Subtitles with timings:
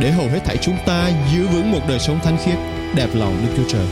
[0.00, 2.58] để hầu hết thảy chúng ta giữ vững một đời sống thánh khiết,
[2.96, 3.86] đẹp lòng Đức Chúa Trời.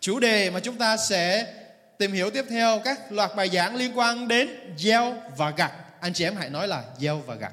[0.00, 1.46] Chủ đề mà chúng ta sẽ
[1.98, 5.72] tìm hiểu tiếp theo các loạt bài giảng liên quan đến gieo và gặt.
[6.00, 7.52] Anh chị em hãy nói là gieo và gặt.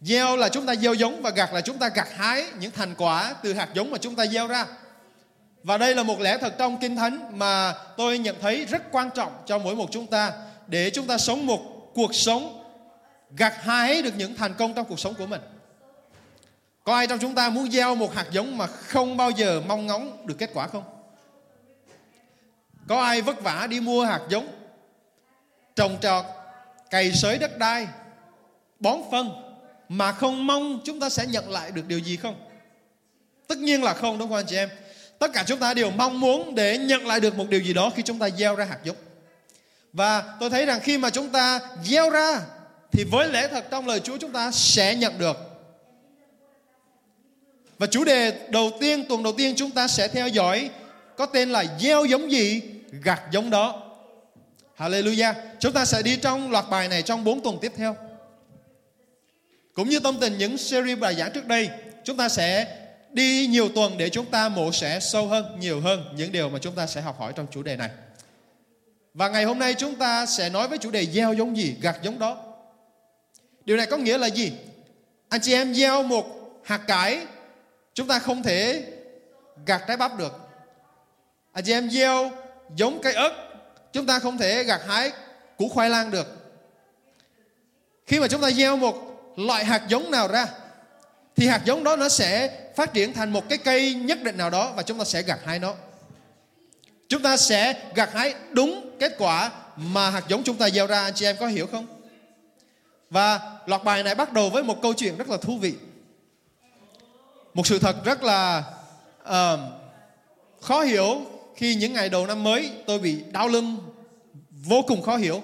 [0.00, 2.94] Gieo là chúng ta gieo giống và gặt là chúng ta gặt hái những thành
[2.94, 4.66] quả từ hạt giống mà chúng ta gieo ra.
[5.64, 9.10] Và đây là một lẽ thật trong Kinh Thánh mà tôi nhận thấy rất quan
[9.14, 10.32] trọng cho mỗi một chúng ta
[10.66, 11.60] để chúng ta sống một
[11.94, 12.64] cuộc sống
[13.36, 15.40] gặt hái được những thành công trong cuộc sống của mình.
[16.84, 19.86] Có ai trong chúng ta muốn gieo một hạt giống mà không bao giờ mong
[19.86, 20.84] ngóng được kết quả không?
[22.88, 24.48] Có ai vất vả đi mua hạt giống,
[25.76, 26.24] trồng trọt,
[26.90, 27.86] cày xới đất đai,
[28.80, 29.30] bón phân
[29.88, 32.34] mà không mong chúng ta sẽ nhận lại được điều gì không?
[33.46, 34.68] Tất nhiên là không đúng không anh chị em?
[35.22, 37.90] Tất cả chúng ta đều mong muốn để nhận lại được một điều gì đó
[37.96, 38.96] khi chúng ta gieo ra hạt giống.
[39.92, 42.40] Và tôi thấy rằng khi mà chúng ta gieo ra
[42.92, 45.36] thì với lẽ thật trong lời Chúa chúng ta sẽ nhận được.
[47.78, 50.70] Và chủ đề đầu tiên, tuần đầu tiên chúng ta sẽ theo dõi
[51.16, 52.62] có tên là gieo giống gì,
[53.04, 53.82] gặt giống đó.
[54.78, 55.34] Hallelujah.
[55.60, 57.96] Chúng ta sẽ đi trong loạt bài này trong 4 tuần tiếp theo.
[59.74, 61.70] Cũng như tâm tình những series bài giảng trước đây,
[62.04, 62.76] chúng ta sẽ
[63.12, 66.58] đi nhiều tuần để chúng ta mổ xẻ sâu hơn, nhiều hơn những điều mà
[66.58, 67.90] chúng ta sẽ học hỏi trong chủ đề này.
[69.14, 71.98] Và ngày hôm nay chúng ta sẽ nói với chủ đề gieo giống gì, gặt
[72.02, 72.36] giống đó.
[73.64, 74.52] Điều này có nghĩa là gì?
[75.28, 76.26] Anh chị em gieo một
[76.64, 77.26] hạt cải,
[77.94, 78.84] chúng ta không thể
[79.66, 80.32] gặt trái bắp được.
[81.52, 82.30] Anh chị em gieo
[82.76, 83.32] giống cây ớt,
[83.92, 85.10] chúng ta không thể gặt hái
[85.58, 86.26] củ khoai lang được.
[88.06, 88.94] Khi mà chúng ta gieo một
[89.36, 90.46] loại hạt giống nào ra,
[91.36, 94.50] thì hạt giống đó nó sẽ phát triển thành một cái cây nhất định nào
[94.50, 95.74] đó và chúng ta sẽ gặt hái nó.
[97.08, 101.02] Chúng ta sẽ gặt hái đúng kết quả mà hạt giống chúng ta gieo ra
[101.02, 101.86] anh chị em có hiểu không?
[103.10, 105.74] Và loạt bài này bắt đầu với một câu chuyện rất là thú vị.
[107.54, 108.64] Một sự thật rất là
[109.22, 109.60] uh,
[110.60, 111.20] khó hiểu
[111.56, 113.78] khi những ngày đầu năm mới tôi bị đau lưng
[114.50, 115.42] vô cùng khó hiểu.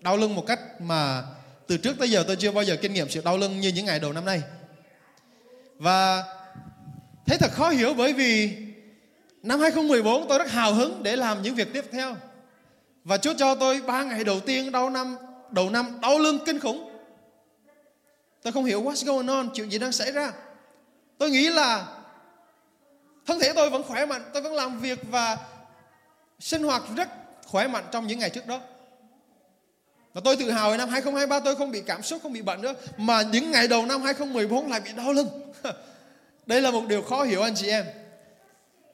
[0.00, 1.22] Đau lưng một cách mà
[1.66, 3.86] từ trước tới giờ tôi chưa bao giờ kinh nghiệm sự đau lưng như những
[3.86, 4.42] ngày đầu năm nay.
[5.78, 6.24] Và
[7.26, 8.56] thấy thật khó hiểu bởi vì
[9.42, 12.16] năm 2014 tôi rất hào hứng để làm những việc tiếp theo.
[13.04, 15.16] Và Chúa cho tôi ba ngày đầu tiên đầu năm
[15.50, 16.90] đầu năm đau lưng kinh khủng.
[18.42, 20.32] Tôi không hiểu what's going on, chuyện gì đang xảy ra.
[21.18, 21.86] Tôi nghĩ là
[23.26, 25.38] thân thể tôi vẫn khỏe mạnh, tôi vẫn làm việc và
[26.40, 27.08] sinh hoạt rất
[27.46, 28.60] khỏe mạnh trong những ngày trước đó.
[30.14, 32.74] Và tôi tự hào năm 2023 tôi không bị cảm xúc, không bị bệnh nữa.
[32.96, 35.28] Mà những ngày đầu năm 2014 lại bị đau lưng.
[36.46, 37.84] Đây là một điều khó hiểu anh chị em.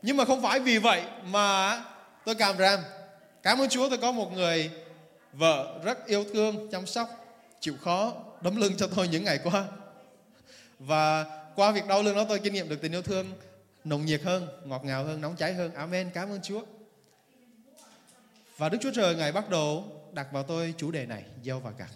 [0.03, 1.85] Nhưng mà không phải vì vậy mà
[2.25, 2.81] tôi cảm ram.
[3.43, 4.71] Cảm ơn Chúa tôi có một người
[5.33, 7.09] vợ rất yêu thương, chăm sóc,
[7.61, 9.65] chịu khó, đấm lưng cho tôi những ngày qua.
[10.79, 13.33] Và qua việc đau lưng đó tôi kinh nghiệm được tình yêu thương
[13.85, 15.75] nồng nhiệt hơn, ngọt ngào hơn, nóng cháy hơn.
[15.75, 16.11] Amen.
[16.15, 16.63] Cảm ơn Chúa.
[18.59, 21.71] Và Đức Chúa Trời Ngài bắt đầu đặt vào tôi chủ đề này, gieo và
[21.71, 21.91] gặt.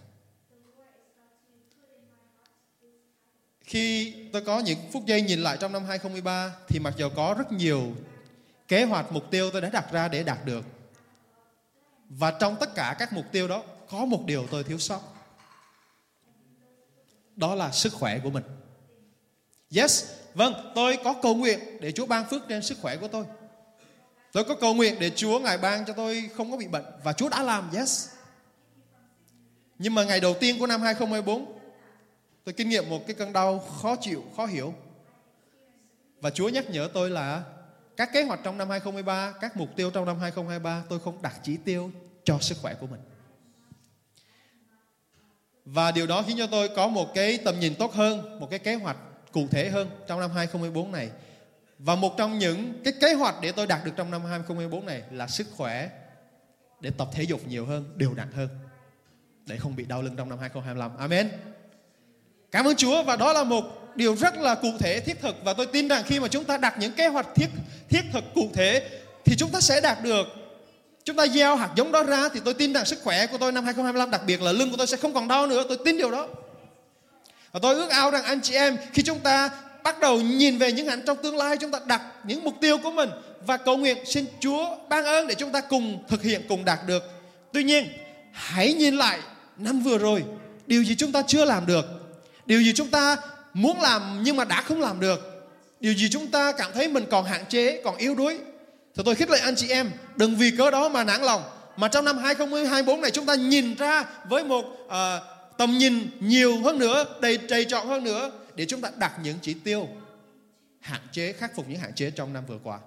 [3.60, 7.34] Khi tôi có những phút giây nhìn lại trong năm 2013 thì mặc dù có
[7.38, 7.94] rất nhiều
[8.68, 10.64] kế hoạch, mục tiêu tôi đã đặt ra để đạt được.
[12.08, 15.00] Và trong tất cả các mục tiêu đó có một điều tôi thiếu sót.
[17.36, 18.44] Đó là sức khỏe của mình.
[19.76, 20.04] Yes,
[20.34, 23.24] vâng, tôi có cầu nguyện để Chúa ban phước trên sức khỏe của tôi.
[24.34, 27.12] Tôi có cầu nguyện để Chúa Ngài ban cho tôi không có bị bệnh và
[27.12, 28.08] Chúa đã làm, yes.
[29.78, 31.58] Nhưng mà ngày đầu tiên của năm 2024
[32.44, 34.74] tôi kinh nghiệm một cái cơn đau khó chịu, khó hiểu.
[36.20, 37.42] Và Chúa nhắc nhở tôi là
[37.96, 41.34] các kế hoạch trong năm 2023, các mục tiêu trong năm 2023 tôi không đặt
[41.42, 41.90] chỉ tiêu
[42.24, 43.00] cho sức khỏe của mình.
[45.64, 48.58] Và điều đó khiến cho tôi có một cái tầm nhìn tốt hơn, một cái
[48.58, 48.96] kế hoạch
[49.32, 51.10] cụ thể hơn trong năm 2024 này.
[51.84, 55.02] Và một trong những cái kế hoạch để tôi đạt được trong năm 2024 này
[55.10, 55.88] là sức khỏe
[56.80, 58.48] để tập thể dục nhiều hơn, đều đặn hơn
[59.46, 60.96] để không bị đau lưng trong năm 2025.
[60.98, 61.30] Amen.
[62.50, 63.64] Cảm ơn Chúa và đó là một
[63.94, 66.56] điều rất là cụ thể thiết thực và tôi tin rằng khi mà chúng ta
[66.56, 67.48] đặt những kế hoạch thiết
[67.88, 68.88] thiết thực cụ thể
[69.24, 70.26] thì chúng ta sẽ đạt được
[71.04, 73.52] Chúng ta gieo hạt giống đó ra thì tôi tin rằng sức khỏe của tôi
[73.52, 75.64] năm 2025 đặc biệt là lưng của tôi sẽ không còn đau nữa.
[75.68, 76.28] Tôi tin điều đó.
[77.52, 79.50] Và tôi ước ao rằng anh chị em khi chúng ta
[79.84, 82.78] bắt đầu nhìn về những hạnh trong tương lai chúng ta đặt những mục tiêu
[82.78, 83.10] của mình
[83.46, 86.78] và cầu nguyện xin Chúa ban ơn để chúng ta cùng thực hiện cùng đạt
[86.86, 87.02] được.
[87.52, 87.88] Tuy nhiên
[88.32, 89.18] hãy nhìn lại
[89.56, 90.24] năm vừa rồi
[90.66, 91.84] điều gì chúng ta chưa làm được
[92.46, 93.16] điều gì chúng ta
[93.54, 95.46] muốn làm nhưng mà đã không làm được
[95.80, 98.38] điều gì chúng ta cảm thấy mình còn hạn chế còn yếu đuối
[98.96, 101.42] thì tôi khích lệ anh chị em đừng vì cớ đó mà nản lòng
[101.76, 104.92] mà trong năm 2024 này chúng ta nhìn ra với một uh,
[105.58, 109.38] tầm nhìn nhiều hơn nữa đầy trầy trọn hơn nữa để chúng ta đặt những
[109.42, 109.88] chỉ tiêu,
[110.80, 112.78] hạn chế, khắc phục những hạn chế trong năm vừa qua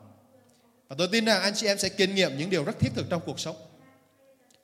[0.88, 3.06] và tôi tin rằng anh chị em sẽ kinh nghiệm những điều rất thiết thực
[3.10, 3.56] trong cuộc sống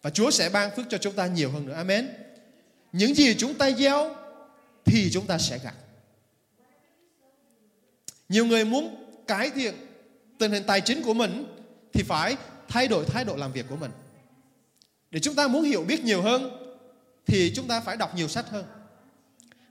[0.01, 1.73] và Chúa sẽ ban phước cho chúng ta nhiều hơn nữa.
[1.73, 2.09] Amen.
[2.91, 4.15] Những gì chúng ta gieo
[4.85, 5.75] thì chúng ta sẽ gặt.
[8.29, 9.73] Nhiều người muốn cải thiện
[10.37, 11.45] tình hình tài chính của mình
[11.93, 13.91] thì phải thay đổi thái độ làm việc của mình.
[15.11, 16.57] Để chúng ta muốn hiểu biết nhiều hơn
[17.25, 18.65] thì chúng ta phải đọc nhiều sách hơn.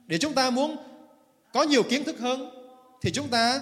[0.07, 0.77] Để chúng ta muốn
[1.53, 2.51] có nhiều kiến thức hơn,
[3.01, 3.61] thì chúng ta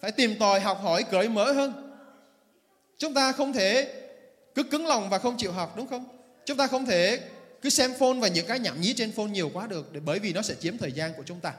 [0.00, 1.94] phải tìm tòi học hỏi cởi mở hơn.
[2.98, 3.94] Chúng ta không thể
[4.54, 6.04] cứ cứng lòng và không chịu học, đúng không?
[6.44, 7.20] Chúng ta không thể
[7.62, 10.18] cứ xem phone và những cái nhảm nhí trên phone nhiều quá được, để bởi
[10.18, 11.52] vì nó sẽ chiếm thời gian của chúng ta.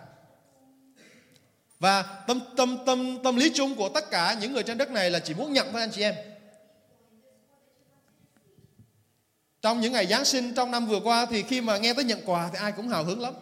[1.79, 5.11] Và tâm tâm tâm tâm lý chung của tất cả những người trên đất này
[5.11, 6.15] là chỉ muốn nhận thôi anh chị em.
[9.61, 12.19] Trong những ngày Giáng sinh trong năm vừa qua thì khi mà nghe tới nhận
[12.25, 13.33] quà thì ai cũng hào hứng lắm.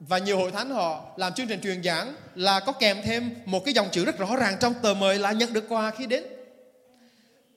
[0.00, 3.64] Và nhiều hội thánh họ làm chương trình truyền giảng là có kèm thêm một
[3.64, 6.24] cái dòng chữ rất rõ ràng trong tờ mời là nhận được quà khi đến.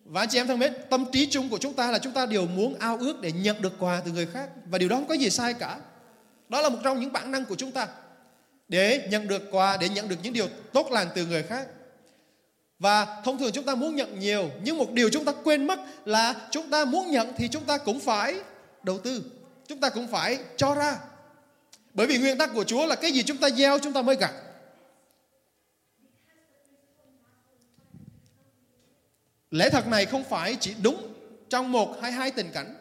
[0.06, 2.26] Và anh chị em thân mến, tâm trí chung của chúng ta là chúng ta
[2.26, 4.50] đều muốn ao ước để nhận được quà từ người khác.
[4.66, 5.80] Và điều đó không có gì sai cả.
[6.50, 7.88] Đó là một trong những bản năng của chúng ta.
[8.68, 11.68] Để nhận được quà, để nhận được những điều tốt lành từ người khác.
[12.80, 14.50] Và thông thường chúng ta muốn nhận nhiều.
[14.64, 17.78] Nhưng một điều chúng ta quên mất là chúng ta muốn nhận thì chúng ta
[17.78, 18.36] cũng phải
[18.84, 19.24] đầu tư.
[19.68, 20.98] Chúng ta cũng phải cho ra.
[21.94, 24.16] Bởi vì nguyên tắc của Chúa là cái gì chúng ta gieo chúng ta mới
[24.16, 24.34] gặt.
[29.52, 31.14] Lẽ thật này không phải chỉ đúng
[31.50, 32.76] trong một hay hai tình cảnh.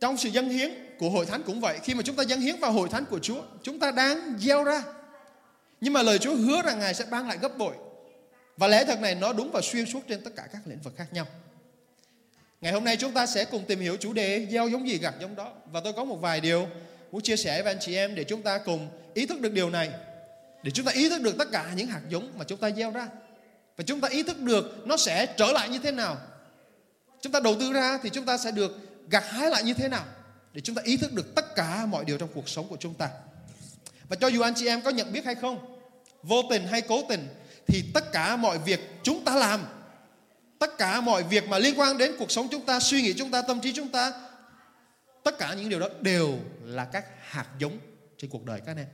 [0.00, 1.78] Trong sự dân hiến của hội thánh cũng vậy.
[1.82, 4.64] Khi mà chúng ta dân hiến vào hội thánh của Chúa, chúng ta đang gieo
[4.64, 4.82] ra.
[5.80, 7.74] Nhưng mà lời Chúa hứa rằng Ngài sẽ ban lại gấp bội.
[8.56, 10.94] Và lẽ thật này nó đúng và xuyên suốt trên tất cả các lĩnh vực
[10.96, 11.26] khác nhau.
[12.60, 15.14] Ngày hôm nay chúng ta sẽ cùng tìm hiểu chủ đề gieo giống gì gặt
[15.20, 15.52] giống đó.
[15.72, 16.66] Và tôi có một vài điều
[17.12, 19.70] muốn chia sẻ với anh chị em để chúng ta cùng ý thức được điều
[19.70, 19.90] này.
[20.62, 22.90] Để chúng ta ý thức được tất cả những hạt giống mà chúng ta gieo
[22.90, 23.08] ra.
[23.76, 26.16] Và chúng ta ý thức được nó sẽ trở lại như thế nào.
[27.20, 28.78] Chúng ta đầu tư ra thì chúng ta sẽ được
[29.10, 30.04] gặt hái lại như thế nào.
[30.52, 32.94] Để chúng ta ý thức được tất cả mọi điều trong cuộc sống của chúng
[32.94, 33.08] ta.
[34.08, 35.78] Và cho dù anh chị em có nhận biết hay không,
[36.22, 37.28] vô tình hay cố tình,
[37.66, 39.66] thì tất cả mọi việc chúng ta làm,
[40.58, 43.30] tất cả mọi việc mà liên quan đến cuộc sống chúng ta, suy nghĩ chúng
[43.30, 44.12] ta, tâm trí chúng ta
[45.24, 47.78] tất cả những điều đó đều là các hạt giống
[48.16, 48.86] trên cuộc đời các anh em.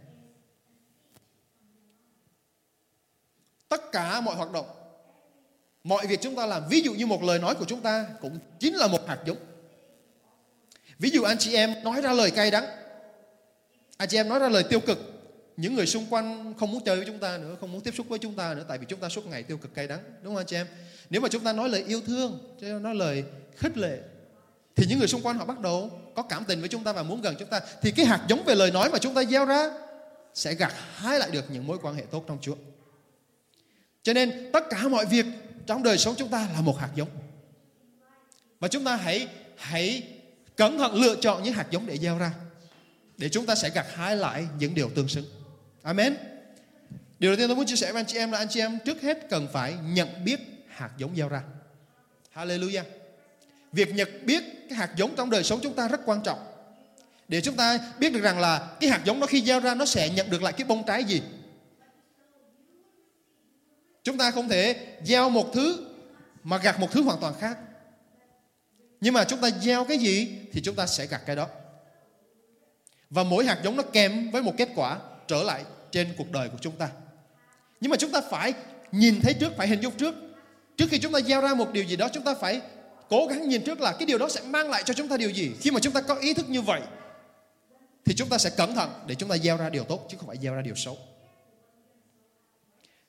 [3.69, 4.67] Tất cả mọi hoạt động,
[5.85, 8.39] mọi việc chúng ta làm, ví dụ như một lời nói của chúng ta cũng
[8.59, 9.37] chính là một hạt giống.
[10.99, 12.65] Ví dụ anh chị em nói ra lời cay đắng,
[13.97, 14.99] anh chị em nói ra lời tiêu cực,
[15.57, 18.09] những người xung quanh không muốn chơi với chúng ta nữa, không muốn tiếp xúc
[18.09, 20.35] với chúng ta nữa, tại vì chúng ta suốt ngày tiêu cực cay đắng, đúng
[20.35, 20.67] không anh chị em?
[21.11, 23.25] Nếu mà chúng ta nói lời yêu thương nói lời
[23.57, 23.99] khích lệ
[24.79, 27.03] thì những người xung quanh họ bắt đầu có cảm tình với chúng ta và
[27.03, 29.45] muốn gần chúng ta thì cái hạt giống về lời nói mà chúng ta gieo
[29.45, 29.71] ra
[30.35, 32.55] sẽ gặt hái lại được những mối quan hệ tốt trong Chúa
[34.03, 35.27] cho nên tất cả mọi việc
[35.67, 37.09] trong đời sống chúng ta là một hạt giống.
[38.61, 40.03] Và chúng ta hãy hãy
[40.57, 42.33] cẩn thận lựa chọn những hạt giống để gieo ra.
[43.17, 45.25] Để chúng ta sẽ gặt hái lại những điều tương xứng.
[45.83, 46.17] Amen.
[47.19, 48.79] Điều đầu tiên tôi muốn chia sẻ với anh chị em là anh chị em
[48.85, 51.43] trước hết cần phải nhận biết hạt giống gieo ra.
[52.35, 52.83] Hallelujah.
[53.73, 56.39] Việc nhận biết cái hạt giống trong đời sống chúng ta rất quan trọng.
[57.29, 59.85] Để chúng ta biết được rằng là cái hạt giống nó khi gieo ra nó
[59.85, 61.23] sẽ nhận được lại cái bông trái gì.
[64.05, 65.87] Chúng ta không thể gieo một thứ
[66.45, 67.59] mà gặt một thứ hoàn toàn khác.
[69.01, 71.49] Nhưng mà chúng ta gieo cái gì thì chúng ta sẽ gặt cái đó.
[73.11, 76.49] Và mỗi hạt giống nó kèm với một kết quả trở lại trên cuộc đời
[76.49, 76.89] của chúng ta.
[77.81, 78.53] Nhưng mà chúng ta phải
[78.93, 80.15] nhìn thấy trước, phải hình dung trước.
[80.77, 82.61] Trước khi chúng ta gieo ra một điều gì đó, chúng ta phải
[83.11, 85.31] cố gắng nhìn trước là cái điều đó sẽ mang lại cho chúng ta điều
[85.31, 85.53] gì.
[85.61, 86.81] Khi mà chúng ta có ý thức như vậy,
[88.05, 90.27] thì chúng ta sẽ cẩn thận để chúng ta gieo ra điều tốt chứ không
[90.27, 90.97] phải gieo ra điều xấu.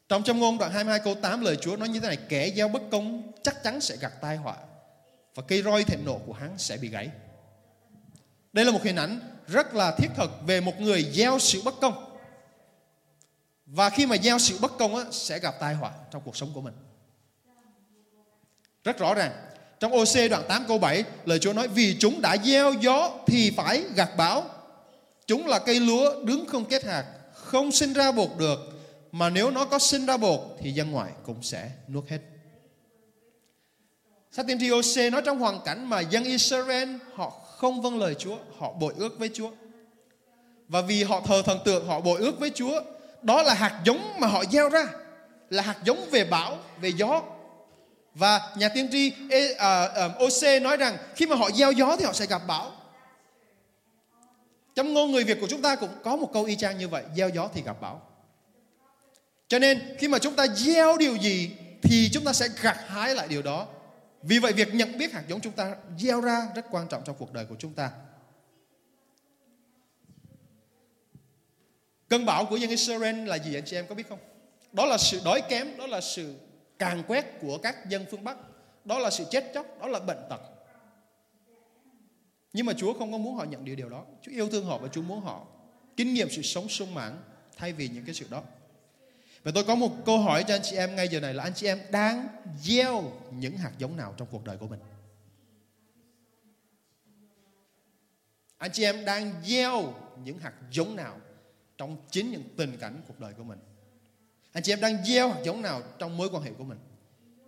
[0.09, 2.67] Trong trong ngôn đoạn 22 câu 8 lời Chúa nói như thế này Kẻ gieo
[2.67, 4.55] bất công chắc chắn sẽ gặt tai họa
[5.35, 7.09] Và cây roi thịnh nộ của hắn sẽ bị gãy
[8.53, 11.75] Đây là một hình ảnh rất là thiết thực Về một người gieo sự bất
[11.81, 12.19] công
[13.65, 16.49] Và khi mà gieo sự bất công á, sẽ gặp tai họa trong cuộc sống
[16.53, 16.73] của mình
[18.83, 19.48] Rất rõ ràng.
[19.79, 23.51] Trong OC đoạn 8 câu 7, lời Chúa nói vì chúng đã gieo gió thì
[23.57, 24.43] phải gặt bão.
[25.27, 28.59] Chúng là cây lúa đứng không kết hạt, không sinh ra bột được,
[29.12, 32.19] mà nếu nó có sinh ra bột thì dân ngoại cũng sẽ nuốt hết.
[34.31, 38.15] Sách tiên tri OC nói trong hoàn cảnh mà dân Israel họ không vâng lời
[38.19, 39.51] Chúa, họ bội ước với Chúa.
[40.67, 42.81] Và vì họ thờ thần tượng, họ bội ước với Chúa.
[43.21, 44.88] Đó là hạt giống mà họ gieo ra,
[45.50, 47.21] là hạt giống về bão, về gió.
[48.19, 49.11] Và nhà tiên tri
[50.19, 52.71] OC à, à, nói rằng khi mà họ gieo gió thì họ sẽ gặp bão.
[54.75, 57.03] Trong ngôn người Việt của chúng ta cũng có một câu y chang như vậy,
[57.15, 58.01] gieo gió thì gặp bão.
[59.47, 63.15] Cho nên khi mà chúng ta gieo điều gì thì chúng ta sẽ gặt hái
[63.15, 63.67] lại điều đó.
[64.23, 67.15] Vì vậy việc nhận biết hạt giống chúng ta gieo ra rất quan trọng trong
[67.19, 67.91] cuộc đời của chúng ta.
[72.09, 74.19] Cơn bão của dân Israel là gì anh chị em có biết không?
[74.71, 76.35] Đó là sự đói kém, đó là sự
[76.79, 78.38] càn quét của các dân phương Bắc,
[78.86, 80.41] đó là sự chết chóc, đó là bệnh tật.
[82.53, 84.05] Nhưng mà Chúa không có muốn họ nhận điều điều đó.
[84.21, 85.48] Chúa yêu thương họ và Chúa muốn họ
[85.98, 87.21] kinh nghiệm sự sống sung mãn
[87.57, 88.43] thay vì những cái sự đó.
[89.43, 91.53] Và tôi có một câu hỏi cho anh chị em ngay giờ này là anh
[91.53, 92.27] chị em đang
[92.62, 94.79] gieo những hạt giống nào trong cuộc đời của mình?
[98.57, 99.93] Anh chị em đang gieo
[100.24, 101.19] những hạt giống nào
[101.77, 103.59] trong chính những tình cảnh cuộc đời của mình?
[104.53, 106.77] Anh chị em đang gieo hạt giống nào trong mối quan hệ của mình?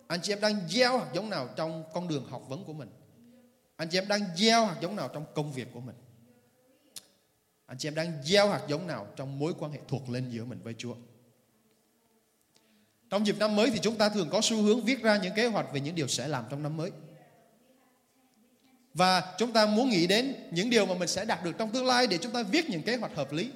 [0.08, 2.90] Anh chị em đang gieo hạt giống nào trong con đường học vấn của mình?
[3.76, 5.96] Anh chị em đang gieo hạt giống nào trong công việc của mình?
[7.66, 10.46] Anh chị em đang gieo hạt giống nào trong mối quan hệ thuộc linh giữa
[10.46, 10.96] mình với Chúa?
[13.10, 15.46] Trong dịp năm mới thì chúng ta thường có xu hướng viết ra những kế
[15.46, 16.92] hoạch về những điều sẽ làm trong năm mới.
[18.94, 21.86] Và chúng ta muốn nghĩ đến những điều mà mình sẽ đạt được trong tương
[21.86, 23.52] lai để chúng ta viết những kế hoạch hợp lý.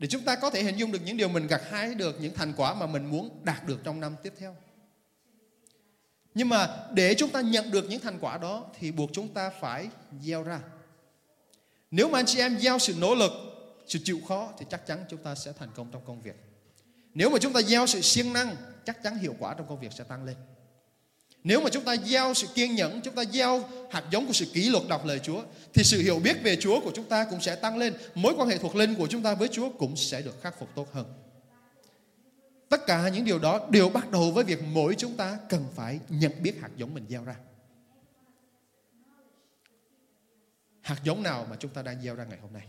[0.00, 2.34] Để chúng ta có thể hình dung được những điều mình gặt hái được, những
[2.34, 4.56] thành quả mà mình muốn đạt được trong năm tiếp theo.
[6.34, 9.50] Nhưng mà để chúng ta nhận được những thành quả đó thì buộc chúng ta
[9.60, 9.88] phải
[10.20, 10.60] gieo ra.
[11.90, 13.32] Nếu mà anh chị em gieo sự nỗ lực,
[13.86, 16.36] sự chịu khó thì chắc chắn chúng ta sẽ thành công trong công việc.
[17.14, 19.92] Nếu mà chúng ta gieo sự siêng năng, chắc chắn hiệu quả trong công việc
[19.92, 20.36] sẽ tăng lên.
[21.44, 24.46] Nếu mà chúng ta gieo sự kiên nhẫn, chúng ta gieo hạt giống của sự
[24.52, 25.42] kỷ luật đọc lời Chúa,
[25.74, 27.94] thì sự hiểu biết về Chúa của chúng ta cũng sẽ tăng lên.
[28.14, 30.68] Mối quan hệ thuộc linh của chúng ta với Chúa cũng sẽ được khắc phục
[30.74, 31.06] tốt hơn.
[32.68, 36.00] Tất cả những điều đó đều bắt đầu với việc mỗi chúng ta cần phải
[36.08, 37.36] nhận biết hạt giống mình gieo ra.
[40.80, 42.66] Hạt giống nào mà chúng ta đang gieo ra ngày hôm nay?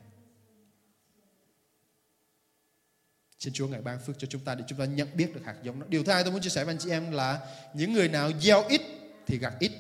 [3.42, 5.56] Xin Chúa ngài ban phước cho chúng ta để chúng ta nhận biết được hạt
[5.64, 5.86] giống đó.
[5.90, 8.32] Điều thứ hai tôi muốn chia sẻ với anh chị em là những người nào
[8.40, 8.82] gieo ít
[9.28, 9.72] thì gặt ít,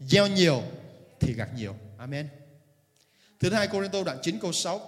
[0.00, 0.62] gieo nhiều
[1.20, 1.74] thì gặt nhiều.
[1.98, 2.28] Amen.
[3.40, 4.80] Thứ hai Corinto đoạn 9 câu 6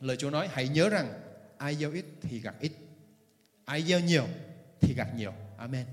[0.00, 1.20] Lời Chúa nói hãy nhớ rằng
[1.58, 2.72] ai gieo ít thì gặt ít,
[3.64, 4.26] ai gieo nhiều
[4.80, 5.32] thì gặt nhiều.
[5.58, 5.86] Amen.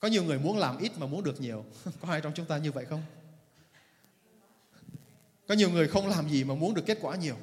[0.00, 1.64] Có nhiều người muốn làm ít mà muốn được nhiều.
[2.00, 3.02] Có ai trong chúng ta như vậy không?
[5.46, 7.36] Có nhiều người không làm gì mà muốn được kết quả nhiều.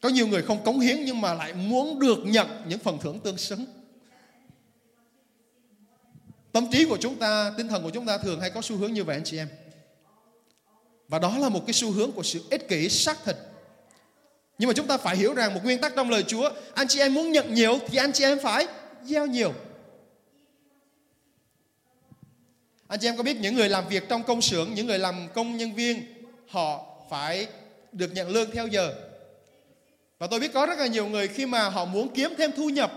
[0.00, 3.20] Có nhiều người không cống hiến nhưng mà lại muốn được nhận những phần thưởng
[3.20, 3.64] tương xứng.
[6.52, 8.92] Tâm trí của chúng ta, tinh thần của chúng ta thường hay có xu hướng
[8.92, 9.48] như vậy anh chị em.
[11.08, 13.36] Và đó là một cái xu hướng của sự ích kỷ xác thịt.
[14.58, 17.00] Nhưng mà chúng ta phải hiểu rằng một nguyên tắc trong lời Chúa, anh chị
[17.00, 18.66] em muốn nhận nhiều thì anh chị em phải
[19.04, 19.52] gieo nhiều.
[22.86, 25.28] Anh chị em có biết những người làm việc trong công xưởng, những người làm
[25.34, 26.04] công nhân viên,
[26.48, 27.46] họ phải
[27.92, 29.09] được nhận lương theo giờ.
[30.20, 32.68] Và tôi biết có rất là nhiều người khi mà họ muốn kiếm thêm thu
[32.68, 32.92] nhập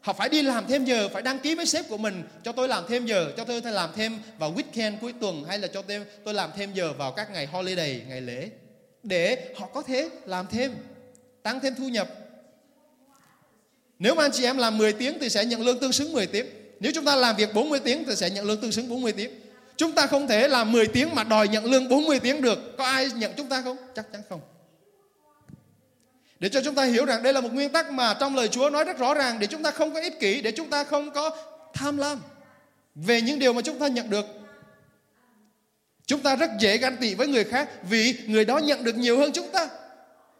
[0.00, 2.68] Họ phải đi làm thêm giờ, phải đăng ký với sếp của mình Cho tôi
[2.68, 6.04] làm thêm giờ, cho tôi làm thêm vào weekend cuối tuần Hay là cho tôi,
[6.24, 8.50] tôi làm thêm giờ vào các ngày holiday, ngày lễ
[9.02, 10.74] Để họ có thể làm thêm,
[11.42, 12.08] tăng thêm thu nhập.
[13.98, 16.26] Nếu mà anh chị em làm 10 tiếng thì sẽ nhận lương tương xứng 10
[16.26, 16.46] tiếng.
[16.80, 19.30] Nếu chúng ta làm việc 40 tiếng thì sẽ nhận lương tương xứng 40 tiếng.
[19.76, 22.76] Chúng ta không thể làm 10 tiếng mà đòi nhận lương 40 tiếng được.
[22.78, 23.76] Có ai nhận chúng ta không?
[23.94, 24.40] Chắc chắn không
[26.40, 28.70] để cho chúng ta hiểu rằng đây là một nguyên tắc mà trong lời Chúa
[28.70, 31.10] nói rất rõ ràng để chúng ta không có ích kỷ, để chúng ta không
[31.10, 31.30] có
[31.74, 32.20] tham lam
[32.94, 34.26] về những điều mà chúng ta nhận được.
[36.06, 39.18] Chúng ta rất dễ ganh tị với người khác vì người đó nhận được nhiều
[39.18, 39.68] hơn chúng ta.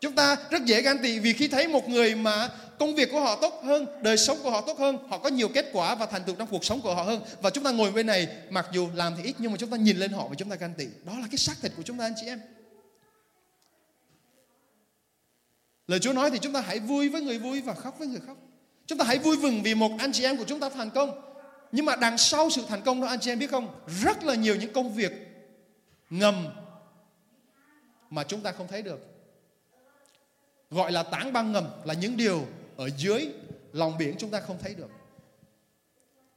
[0.01, 3.21] Chúng ta rất dễ ganh tị vì khi thấy một người mà công việc của
[3.21, 6.07] họ tốt hơn, đời sống của họ tốt hơn, họ có nhiều kết quả và
[6.07, 8.67] thành tựu trong cuộc sống của họ hơn và chúng ta ngồi bên này mặc
[8.73, 10.75] dù làm thì ít nhưng mà chúng ta nhìn lên họ và chúng ta ganh
[10.75, 10.85] tị.
[11.05, 12.41] Đó là cái xác thịt của chúng ta anh chị em.
[15.89, 18.21] Lời Chúa nói thì chúng ta hãy vui với người vui và khóc với người
[18.27, 18.37] khóc.
[18.87, 21.21] Chúng ta hãy vui mừng vì một anh chị em của chúng ta thành công.
[21.73, 23.81] Nhưng mà đằng sau sự thành công đó, anh chị em biết không?
[24.03, 25.13] Rất là nhiều những công việc
[26.11, 26.47] ngầm
[28.11, 29.01] mà chúng ta không thấy được.
[30.71, 33.29] Gọi là tảng băng ngầm là những điều ở dưới
[33.73, 34.91] lòng biển chúng ta không thấy được.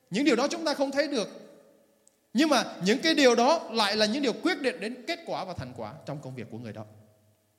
[0.09, 1.29] Những điều đó chúng ta không thấy được.
[2.33, 5.45] Nhưng mà những cái điều đó lại là những điều quyết định đến kết quả
[5.45, 6.85] và thành quả trong công việc của người đó.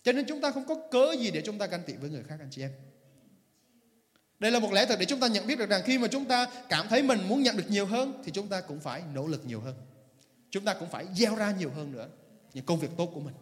[0.02, 2.23] Cho nên chúng ta không có cớ gì để chúng ta ganh tị với người
[2.28, 2.71] khác, anh chị em.
[4.38, 6.25] Đây là một lẽ thật để chúng ta nhận biết được rằng khi mà chúng
[6.25, 9.26] ta cảm thấy mình muốn nhận được nhiều hơn thì chúng ta cũng phải nỗ
[9.26, 9.75] lực nhiều hơn.
[10.50, 12.09] Chúng ta cũng phải gieo ra nhiều hơn nữa
[12.54, 13.35] những công việc tốt của mình.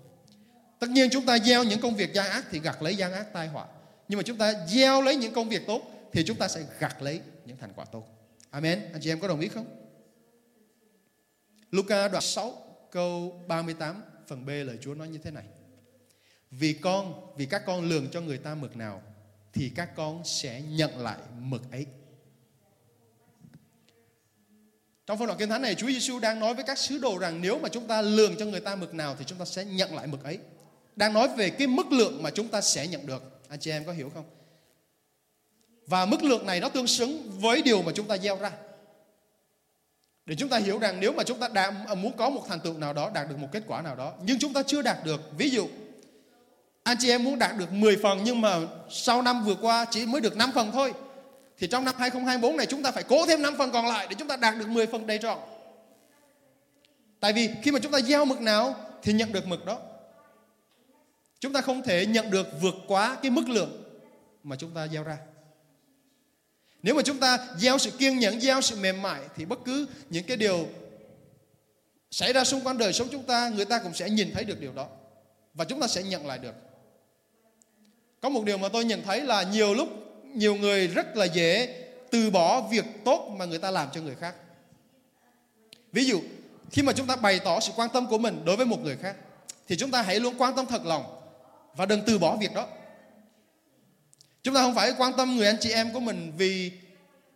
[0.78, 3.32] Tất nhiên chúng ta gieo những công việc gian ác thì gặt lấy gian ác
[3.32, 3.66] tai họa.
[4.08, 7.02] Nhưng mà chúng ta gieo lấy những công việc tốt thì chúng ta sẽ gặt
[7.02, 8.06] lấy những thành quả tốt.
[8.50, 8.82] Amen.
[8.92, 9.66] Anh chị em có đồng ý không?
[11.70, 12.52] Luca đoạn 6
[12.90, 15.44] câu 38 phần B lời Chúa nói như thế này.
[16.50, 19.02] Vì con, vì các con lường cho người ta mực nào
[19.52, 21.86] thì các con sẽ nhận lại mực ấy.
[25.06, 27.42] Trong phần đoạn kinh thánh này Chúa Giêsu đang nói với các sứ đồ rằng
[27.42, 29.94] nếu mà chúng ta lường cho người ta mực nào thì chúng ta sẽ nhận
[29.94, 30.38] lại mực ấy.
[30.96, 33.40] Đang nói về cái mức lượng mà chúng ta sẽ nhận được.
[33.48, 34.24] Anh chị em có hiểu không?
[35.86, 38.52] Và mức lượng này nó tương xứng với điều mà chúng ta gieo ra.
[40.26, 42.78] Để chúng ta hiểu rằng nếu mà chúng ta đã muốn có một thành tựu
[42.78, 45.20] nào đó, đạt được một kết quả nào đó, nhưng chúng ta chưa đạt được.
[45.36, 45.68] Ví dụ,
[46.82, 48.58] anh chị em muốn đạt được 10 phần nhưng mà
[48.90, 50.92] sau năm vừa qua chỉ mới được 5 phần thôi.
[51.58, 54.16] Thì trong năm 2024 này chúng ta phải cố thêm 5 phần còn lại để
[54.18, 55.38] chúng ta đạt được 10 phần đầy trọn.
[57.20, 59.78] Tại vì khi mà chúng ta gieo mực nào thì nhận được mực đó.
[61.40, 63.82] Chúng ta không thể nhận được vượt quá cái mức lượng
[64.42, 65.18] mà chúng ta gieo ra.
[66.82, 69.86] Nếu mà chúng ta gieo sự kiên nhẫn, gieo sự mềm mại thì bất cứ
[70.10, 70.68] những cái điều
[72.10, 74.60] xảy ra xung quanh đời sống chúng ta, người ta cũng sẽ nhìn thấy được
[74.60, 74.88] điều đó.
[75.54, 76.54] Và chúng ta sẽ nhận lại được.
[78.20, 79.88] Có một điều mà tôi nhận thấy là nhiều lúc
[80.24, 81.76] nhiều người rất là dễ
[82.10, 84.34] từ bỏ việc tốt mà người ta làm cho người khác.
[85.92, 86.20] Ví dụ,
[86.70, 88.96] khi mà chúng ta bày tỏ sự quan tâm của mình đối với một người
[88.96, 89.16] khác
[89.68, 91.04] thì chúng ta hãy luôn quan tâm thật lòng
[91.74, 92.66] và đừng từ bỏ việc đó.
[94.42, 96.72] Chúng ta không phải quan tâm người anh chị em của mình vì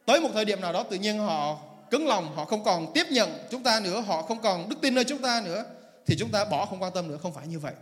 [0.06, 1.58] tới một thời điểm nào đó tự nhiên họ
[1.90, 4.94] cứng lòng, họ không còn tiếp nhận chúng ta nữa, họ không còn đức tin
[4.94, 5.64] nơi chúng ta nữa
[6.06, 7.72] thì chúng ta bỏ không quan tâm nữa, không phải như vậy.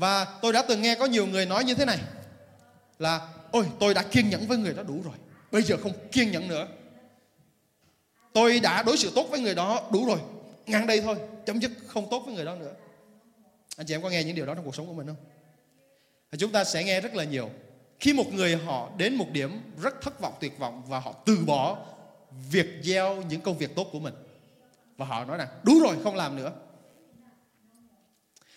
[0.00, 1.98] Và tôi đã từng nghe có nhiều người nói như thế này
[2.98, 5.14] là ôi tôi đã kiên nhẫn với người đó đủ rồi,
[5.52, 6.68] bây giờ không kiên nhẫn nữa.
[8.32, 10.18] Tôi đã đối xử tốt với người đó đủ rồi,
[10.66, 12.72] ngang đây thôi, chấm dứt không tốt với người đó nữa.
[13.76, 15.16] Anh chị em có nghe những điều đó trong cuộc sống của mình không?
[16.38, 17.50] chúng ta sẽ nghe rất là nhiều
[18.00, 21.38] khi một người họ đến một điểm rất thất vọng tuyệt vọng và họ từ
[21.46, 21.86] bỏ
[22.50, 24.14] việc gieo những công việc tốt của mình
[24.96, 26.52] và họ nói rằng đủ rồi không làm nữa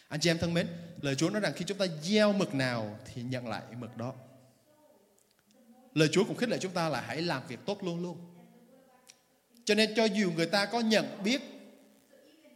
[0.07, 0.67] anh chị em thân mến
[1.03, 4.13] lời Chúa nói rằng khi chúng ta gieo mực nào thì nhận lại mực đó.
[5.93, 8.17] Lời Chúa cũng khích lệ chúng ta là hãy làm việc tốt luôn luôn.
[9.65, 11.41] Cho nên cho dù người ta có nhận biết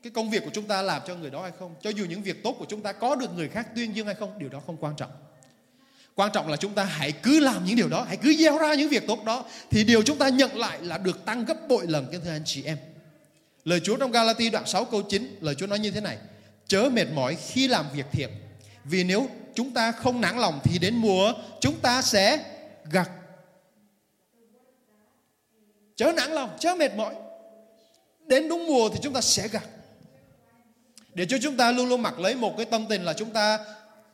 [0.04, 2.22] cái công việc của chúng ta làm cho người đó hay không, cho dù những
[2.24, 4.62] việc tốt của chúng ta có được người khác tuyên dương hay không, điều đó
[4.66, 5.12] không quan trọng.
[6.16, 8.74] Quan trọng là chúng ta hãy cứ làm những điều đó, hãy cứ gieo ra
[8.74, 11.88] những việc tốt đó, thì điều chúng ta nhận lại là được tăng gấp bội
[11.88, 12.08] lần.
[12.12, 12.78] Kính thưa anh chị em,
[13.66, 16.18] lời Chúa trong Galati đoạn 6 câu 9 lời Chúa nói như thế này
[16.68, 18.30] chớ mệt mỏi khi làm việc thiện.
[18.84, 22.44] Vì nếu chúng ta không nản lòng thì đến mùa chúng ta sẽ
[22.92, 23.10] gặt.
[25.96, 27.16] Chớ nản lòng chớ mệt mỏi.
[28.20, 29.64] Đến đúng mùa thì chúng ta sẽ gặt.
[31.14, 33.60] Để cho chúng ta luôn luôn mặc lấy một cái tâm tình là chúng ta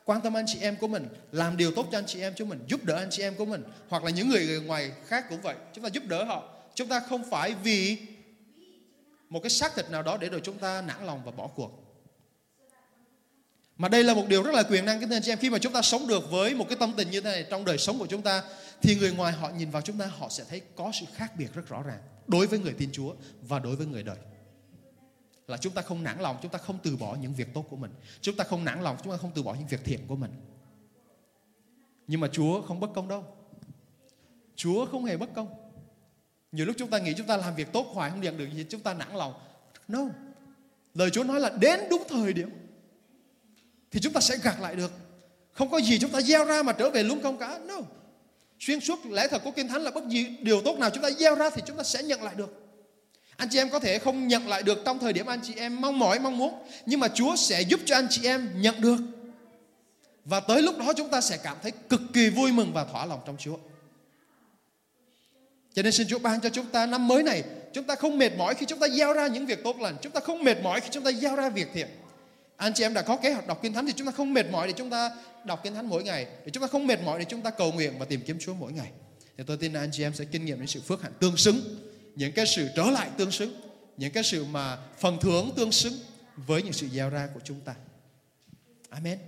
[0.04, 2.44] quan tâm anh chị em của mình, làm điều tốt cho anh chị em của
[2.44, 5.40] mình, giúp đỡ anh chị em của mình, hoặc là những người ngoài khác cũng
[5.40, 6.48] vậy, chúng ta giúp đỡ họ.
[6.74, 7.96] Chúng ta không phải vì
[9.28, 11.83] một cái xác thịt nào đó để rồi chúng ta nản lòng và bỏ cuộc.
[13.78, 15.38] Mà đây là một điều rất là quyền năng kính thưa anh chị em.
[15.38, 17.64] Khi mà chúng ta sống được với một cái tâm tình như thế này trong
[17.64, 18.42] đời sống của chúng ta,
[18.82, 21.54] thì người ngoài họ nhìn vào chúng ta, họ sẽ thấy có sự khác biệt
[21.54, 24.16] rất rõ ràng đối với người tin Chúa và đối với người đời.
[25.48, 27.76] Là chúng ta không nản lòng, chúng ta không từ bỏ những việc tốt của
[27.76, 27.90] mình.
[28.20, 30.30] Chúng ta không nản lòng, chúng ta không từ bỏ những việc thiện của mình.
[32.06, 33.24] Nhưng mà Chúa không bất công đâu.
[34.56, 35.48] Chúa không hề bất công.
[36.52, 38.66] Nhiều lúc chúng ta nghĩ chúng ta làm việc tốt hoài không nhận được gì,
[38.70, 39.34] chúng ta nản lòng.
[39.88, 40.00] No.
[40.94, 42.50] Lời Chúa nói là đến đúng thời điểm
[43.94, 44.90] thì chúng ta sẽ gặt lại được
[45.52, 47.74] không có gì chúng ta gieo ra mà trở về luôn không cả no
[48.60, 51.10] xuyên suốt lẽ thật của kinh thánh là bất gì điều tốt nào chúng ta
[51.10, 52.64] gieo ra thì chúng ta sẽ nhận lại được
[53.36, 55.80] anh chị em có thể không nhận lại được trong thời điểm anh chị em
[55.80, 56.54] mong mỏi, mong muốn.
[56.86, 58.96] Nhưng mà Chúa sẽ giúp cho anh chị em nhận được.
[60.24, 63.06] Và tới lúc đó chúng ta sẽ cảm thấy cực kỳ vui mừng và thỏa
[63.06, 63.56] lòng trong Chúa.
[65.74, 68.30] Cho nên xin Chúa ban cho chúng ta năm mới này Chúng ta không mệt
[68.38, 70.80] mỏi khi chúng ta gieo ra những việc tốt lành Chúng ta không mệt mỏi
[70.80, 71.88] khi chúng ta gieo ra việc thiện
[72.56, 74.46] anh chị em đã có kế hoạch đọc Kinh Thánh Thì chúng ta không mệt
[74.50, 75.10] mỏi để chúng ta
[75.44, 76.26] đọc Kinh Thánh mỗi ngày.
[76.44, 78.54] Để chúng ta không mệt mỏi để chúng ta cầu nguyện và tìm kiếm Chúa
[78.54, 78.90] mỗi ngày.
[79.38, 81.36] Thì tôi tin là anh chị em sẽ kinh nghiệm những sự phước hạnh tương
[81.36, 81.60] xứng,
[82.16, 83.54] những cái sự trở lại tương xứng,
[83.96, 85.94] những cái sự mà phần thưởng tương xứng
[86.36, 87.74] với những sự gieo ra của chúng ta.
[88.88, 89.18] Amen.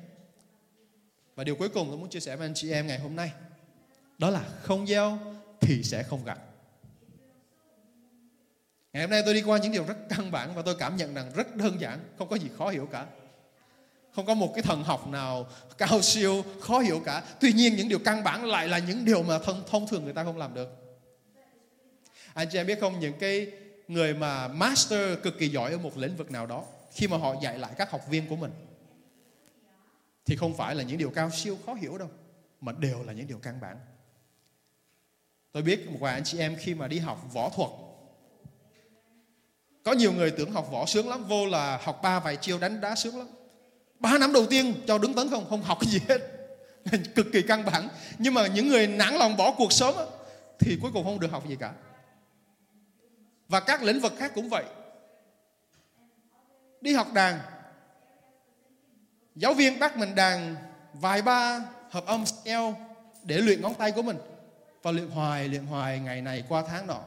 [1.35, 3.31] Và điều cuối cùng tôi muốn chia sẻ với anh chị em ngày hôm nay,
[4.19, 5.19] đó là không gieo
[5.61, 6.39] thì sẽ không gặt
[8.97, 11.15] Ngày hôm nay tôi đi qua những điều rất căn bản và tôi cảm nhận
[11.15, 13.07] rằng rất đơn giản, không có gì khó hiểu cả.
[14.15, 15.47] Không có một cái thần học nào
[15.79, 17.23] cao siêu, khó hiểu cả.
[17.41, 20.13] Tuy nhiên những điều căn bản lại là những điều mà thông, thông thường người
[20.13, 20.99] ta không làm được.
[22.35, 23.51] Anh chị em biết không, những cái
[23.89, 27.35] người mà master cực kỳ giỏi ở một lĩnh vực nào đó, khi mà họ
[27.43, 28.53] dạy lại các học viên của mình,
[30.27, 32.09] thì không phải là những điều cao siêu khó hiểu đâu,
[32.61, 33.77] mà đều là những điều căn bản.
[35.53, 37.71] Tôi biết một vài anh chị em khi mà đi học võ thuật
[39.87, 42.81] có nhiều người tưởng học võ sướng lắm, vô là học ba vài chiêu đánh
[42.81, 43.27] đá sướng lắm.
[43.99, 46.19] Ba năm đầu tiên cho đứng tấn không không học cái gì hết.
[47.15, 49.95] Cực kỳ căn bản nhưng mà những người nản lòng bỏ cuộc sớm
[50.59, 51.73] thì cuối cùng không được học gì cả.
[53.49, 54.65] Và các lĩnh vực khác cũng vậy.
[56.81, 57.41] Đi học đàn.
[59.35, 60.57] Giáo viên bắt mình đàn
[60.93, 62.75] vài ba hợp âm scale
[63.23, 64.19] để luyện ngón tay của mình
[64.83, 67.01] và luyện hoài luyện hoài ngày này qua tháng nọ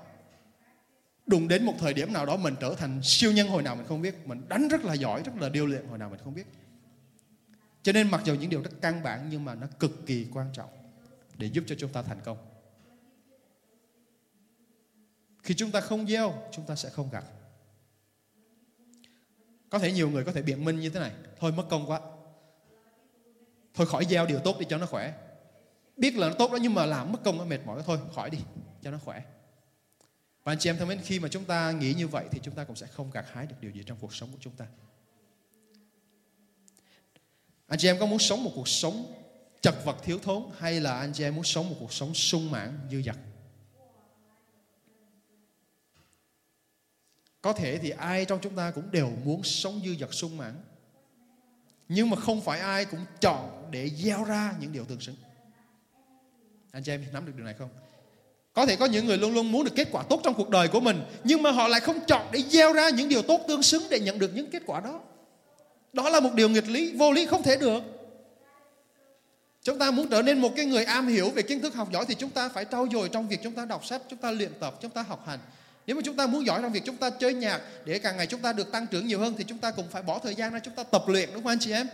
[1.29, 3.85] đụng đến một thời điểm nào đó mình trở thành siêu nhân hồi nào mình
[3.87, 6.33] không biết, mình đánh rất là giỏi, rất là điêu luyện hồi nào mình không
[6.33, 6.45] biết.
[7.83, 10.49] Cho nên mặc dù những điều rất căn bản nhưng mà nó cực kỳ quan
[10.53, 10.69] trọng
[11.37, 12.37] để giúp cho chúng ta thành công.
[15.43, 17.23] Khi chúng ta không gieo, chúng ta sẽ không gặt
[19.69, 22.01] có thể nhiều người có thể biện minh như thế này, thôi mất công quá.
[23.73, 25.13] Thôi khỏi gieo điều tốt đi cho nó khỏe.
[25.97, 28.29] Biết là nó tốt đó nhưng mà làm mất công nó mệt mỏi thôi, khỏi
[28.29, 28.37] đi,
[28.81, 29.23] cho nó khỏe
[30.43, 32.55] và anh chị em thân mến, khi mà chúng ta nghĩ như vậy thì chúng
[32.55, 34.65] ta cũng sẽ không gặt hái được điều gì trong cuộc sống của chúng ta.
[37.67, 39.13] Anh chị em có muốn sống một cuộc sống
[39.61, 42.51] chật vật thiếu thốn hay là anh chị em muốn sống một cuộc sống sung
[42.51, 43.15] mãn dư dật?
[47.41, 50.63] Có thể thì ai trong chúng ta cũng đều muốn sống dư dật sung mãn.
[51.89, 55.15] Nhưng mà không phải ai cũng chọn để gieo ra những điều tương xứng.
[56.71, 57.69] Anh chị em nắm được điều này không?
[58.53, 60.67] Có thể có những người luôn luôn muốn được kết quả tốt trong cuộc đời
[60.67, 63.63] của mình Nhưng mà họ lại không chọn để gieo ra những điều tốt tương
[63.63, 65.01] xứng để nhận được những kết quả đó.
[65.93, 67.83] Đó là một điều nghịch lý, vô lý không thể được.
[69.63, 72.05] Chúng ta muốn trở nên một cái người am hiểu về kiến thức học giỏi
[72.07, 74.51] Thì chúng ta phải trau dồi trong việc chúng ta đọc sách, chúng ta luyện
[74.59, 75.39] tập, chúng ta học hành.
[75.87, 78.27] Nếu mà chúng ta muốn giỏi trong việc chúng ta chơi nhạc Để càng ngày
[78.27, 80.53] chúng ta được tăng trưởng nhiều hơn Thì chúng ta cũng phải bỏ thời gian
[80.53, 81.87] ra chúng ta tập luyện đúng không anh chị em?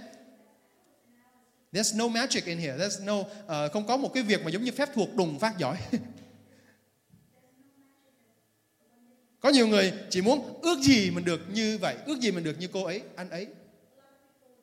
[1.73, 2.77] There's no magic in here.
[2.77, 5.57] There's no, uh, Không có một cái việc mà giống như phép thuộc đùng phát
[5.57, 5.77] giỏi.
[9.45, 12.59] Có nhiều người chỉ muốn ước gì mình được như vậy, ước gì mình được
[12.59, 13.47] như cô ấy, anh ấy.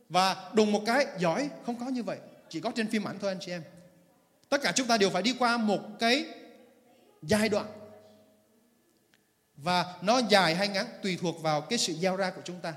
[0.08, 2.18] Và đùng một cái giỏi không có như vậy,
[2.48, 3.62] chỉ có trên phim ảnh thôi anh chị em.
[4.48, 6.24] Tất cả chúng ta đều phải đi qua một cái
[7.22, 7.66] giai đoạn.
[9.56, 12.74] Và nó dài hay ngắn tùy thuộc vào cái sự giao ra của chúng ta.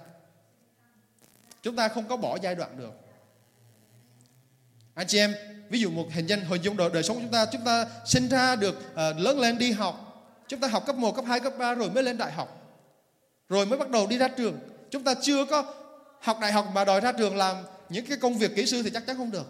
[1.61, 2.93] Chúng ta không có bỏ giai đoạn được.
[4.93, 5.35] Anh chị em,
[5.69, 7.85] ví dụ một hình nhân hồi dung đời, đời sống của chúng ta, chúng ta
[8.05, 10.04] sinh ra được uh, lớn lên đi học
[10.47, 12.61] Chúng ta học cấp 1, cấp 2, cấp 3 rồi mới lên đại học.
[13.49, 14.59] Rồi mới bắt đầu đi ra trường.
[14.89, 15.73] Chúng ta chưa có
[16.19, 17.55] học đại học mà đòi ra trường làm
[17.89, 19.45] những cái công việc kỹ sư thì chắc chắn không được.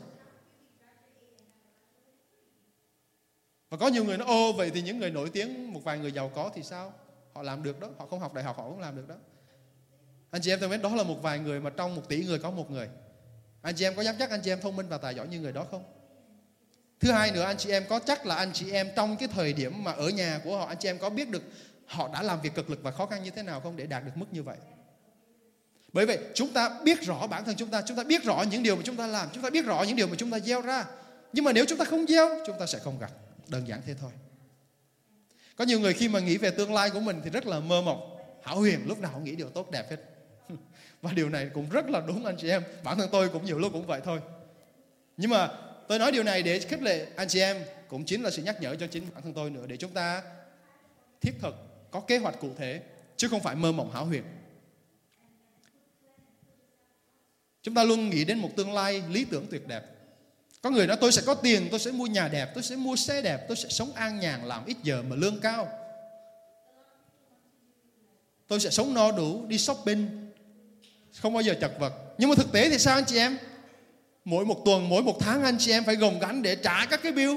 [3.69, 6.12] Và có nhiều người nói ô vậy thì những người nổi tiếng một vài người
[6.12, 6.93] giàu có thì sao?
[7.34, 9.15] Họ làm được đó, họ không học đại học họ cũng làm được đó.
[10.31, 12.39] Anh chị em thân mến, đó là một vài người mà trong một tỷ người
[12.39, 12.89] có một người.
[13.62, 15.39] Anh chị em có dám chắc anh chị em thông minh và tài giỏi như
[15.39, 15.84] người đó không?
[16.99, 19.53] Thứ hai nữa anh chị em có chắc là anh chị em trong cái thời
[19.53, 21.43] điểm mà ở nhà của họ anh chị em có biết được
[21.86, 24.05] họ đã làm việc cực lực và khó khăn như thế nào không để đạt
[24.05, 24.58] được mức như vậy.
[25.93, 28.63] Bởi vậy chúng ta biết rõ bản thân chúng ta, chúng ta biết rõ những
[28.63, 30.62] điều mà chúng ta làm, chúng ta biết rõ những điều mà chúng ta gieo
[30.62, 30.86] ra.
[31.34, 33.12] Nhưng mà nếu chúng ta không gieo, chúng ta sẽ không gặt.
[33.47, 34.12] Đơn giản thế thôi.
[35.55, 37.81] Có nhiều người khi mà nghĩ về tương lai của mình thì rất là mơ
[37.81, 39.97] mộng, hảo huyền, lúc nào cũng nghĩ điều tốt đẹp hết.
[41.01, 42.63] Và điều này cũng rất là đúng anh chị em.
[42.84, 44.19] Bản thân tôi cũng nhiều lúc cũng vậy thôi.
[45.17, 45.49] Nhưng mà
[45.88, 48.62] Tôi nói điều này để khích lệ anh chị em cũng chính là sự nhắc
[48.62, 50.24] nhở cho chính bản thân tôi nữa để chúng ta
[51.21, 51.56] thiết thực
[51.91, 52.82] có kế hoạch cụ thể
[53.17, 54.24] chứ không phải mơ mộng hão huyền.
[57.63, 59.84] Chúng ta luôn nghĩ đến một tương lai lý tưởng tuyệt đẹp.
[60.62, 62.95] Có người nói tôi sẽ có tiền, tôi sẽ mua nhà đẹp, tôi sẽ mua
[62.95, 65.67] xe đẹp, tôi sẽ sống an nhàn, làm ít giờ mà lương cao.
[68.48, 70.32] Tôi sẽ sống no đủ, đi shopping,
[71.21, 71.93] không bao giờ chật vật.
[72.17, 73.38] Nhưng mà thực tế thì sao anh chị em?
[74.26, 77.00] Mỗi một tuần, mỗi một tháng, anh chị em phải gồng gánh để trả các
[77.04, 77.34] cái bill.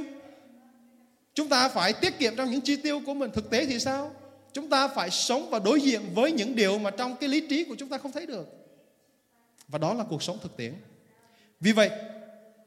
[1.35, 3.31] Chúng ta phải tiết kiệm trong những chi tiêu của mình.
[3.31, 4.13] Thực tế thì sao?
[4.53, 7.65] Chúng ta phải sống và đối diện với những điều mà trong cái lý trí
[7.65, 8.47] của chúng ta không thấy được.
[9.69, 10.75] Và đó là cuộc sống thực tiễn.
[11.61, 11.91] Vì vậy,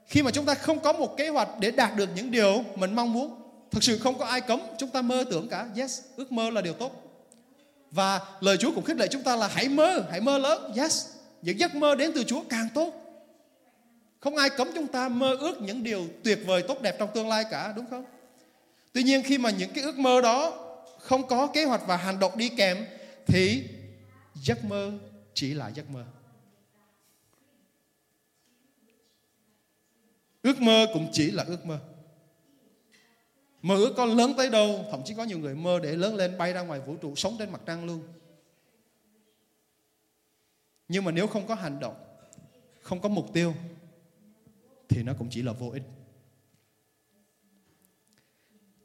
[0.07, 2.95] khi mà chúng ta không có một kế hoạch để đạt được những điều mình
[2.95, 5.67] mong muốn, thực sự không có ai cấm, chúng ta mơ tưởng cả.
[5.75, 6.91] Yes, ước mơ là điều tốt.
[7.91, 10.73] Và lời Chúa cũng khích lệ chúng ta là hãy mơ hãy mơ lớn.
[10.75, 11.07] Yes,
[11.41, 13.00] những giấc mơ đến từ Chúa càng tốt
[14.21, 17.27] không ai cấm chúng ta mơ ước những điều tuyệt vời tốt đẹp trong tương
[17.27, 18.05] lai cả, đúng không?
[18.93, 20.67] Tuy nhiên khi mà những cái ước mơ đó
[20.99, 22.85] không có kế hoạch và hành động đi kèm
[23.25, 23.63] thì
[24.35, 24.91] giấc mơ
[25.33, 26.05] chỉ là giấc mơ.
[30.41, 31.79] Ước mơ cũng chỉ là ước mơ.
[33.61, 36.37] Mơ ước con lớn tới đâu, thậm chí có nhiều người mơ để lớn lên
[36.37, 38.03] bay ra ngoài vũ trụ sống trên mặt trăng luôn.
[40.87, 41.95] Nhưng mà nếu không có hành động,
[42.81, 43.53] không có mục tiêu
[44.91, 45.83] thì nó cũng chỉ là vô ích.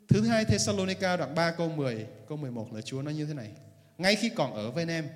[0.08, 3.50] Thứ hai Thessalonica đoạn 3 câu 10, câu 11 là Chúa nói như thế này.
[3.98, 5.08] Ngay khi còn ở với anh em,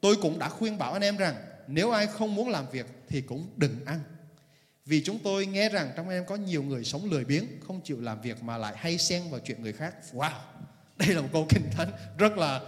[0.00, 1.34] tôi cũng đã khuyên bảo anh em rằng
[1.66, 4.00] nếu ai không muốn làm việc thì cũng đừng ăn.
[4.86, 7.80] Vì chúng tôi nghe rằng trong anh em có nhiều người sống lười biếng, không
[7.80, 9.94] chịu làm việc mà lại hay xen vào chuyện người khác.
[10.12, 10.40] Wow,
[10.96, 12.60] đây là một câu kinh thánh rất là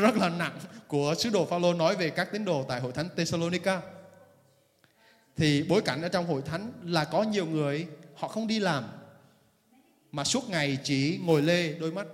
[0.00, 3.08] rất là nặng của sứ đồ Phaolô nói về các tín đồ tại hội thánh
[3.16, 3.80] Thessalonica.
[5.36, 8.84] Thì bối cảnh ở trong hội thánh là có nhiều người họ không đi làm
[10.12, 12.06] mà suốt ngày chỉ ngồi lê đôi mắt.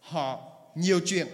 [0.00, 0.40] Họ
[0.74, 1.26] nhiều chuyện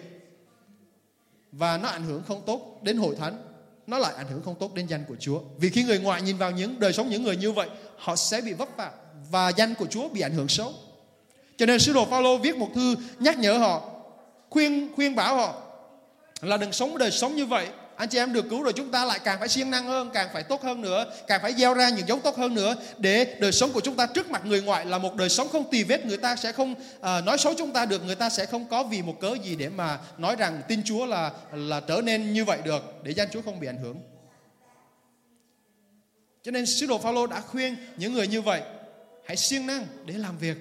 [1.53, 3.49] và nó ảnh hưởng không tốt đến hội thánh
[3.87, 5.41] nó lại ảnh hưởng không tốt đến danh của Chúa.
[5.59, 8.41] Vì khi người ngoại nhìn vào những đời sống những người như vậy, họ sẽ
[8.41, 8.93] bị vấp phạm
[9.31, 10.73] và danh của Chúa bị ảnh hưởng xấu.
[11.57, 13.91] Cho nên sứ đồ Phaolô viết một thư nhắc nhở họ,
[14.51, 15.63] khuyên khuyên bảo họ
[16.41, 17.69] là đừng sống đời sống như vậy
[17.99, 20.29] anh chị em được cứu rồi chúng ta lại càng phải siêng năng hơn càng
[20.33, 23.53] phải tốt hơn nữa càng phải gieo ra những giống tốt hơn nữa để đời
[23.53, 26.07] sống của chúng ta trước mặt người ngoại là một đời sống không tì vết
[26.07, 28.85] người ta sẽ không uh, nói xấu chúng ta được người ta sẽ không có
[28.85, 32.45] vì một cớ gì để mà nói rằng tin Chúa là là trở nên như
[32.45, 34.01] vậy được để danh Chúa không bị ảnh hưởng.
[36.43, 38.63] Cho nên sứ đồ Phaolô đã khuyên những người như vậy
[39.27, 40.57] hãy siêng năng để làm việc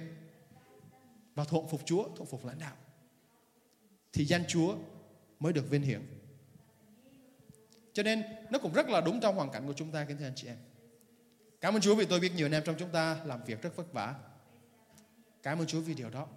[1.35, 2.75] và thuận phục Chúa thuận phục lãnh đạo
[4.13, 4.75] thì danh Chúa
[5.39, 6.16] mới được vinh hiển
[7.97, 10.25] cho nên nó cũng rất là đúng trong hoàn cảnh của chúng ta kính thưa
[10.25, 10.57] anh chị em.
[11.61, 13.75] Cảm ơn Chúa vì tôi biết nhiều anh em trong chúng ta làm việc rất
[13.75, 14.15] vất vả.
[15.43, 16.27] Cảm ơn Chúa vì điều đó.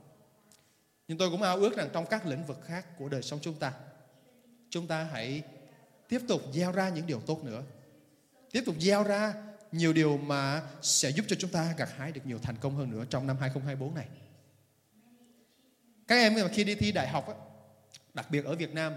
[1.08, 3.54] Nhưng tôi cũng ao ước rằng trong các lĩnh vực khác của đời sống chúng
[3.54, 3.72] ta,
[4.70, 5.42] chúng ta hãy
[6.08, 7.62] tiếp tục gieo ra những điều tốt nữa.
[8.50, 9.34] Tiếp tục gieo ra
[9.72, 12.90] nhiều điều mà sẽ giúp cho chúng ta gặt hái được nhiều thành công hơn
[12.90, 14.08] nữa trong năm 2024 này.
[16.08, 17.26] Các em khi đi thi đại học,
[18.14, 18.94] đặc biệt ở Việt Nam,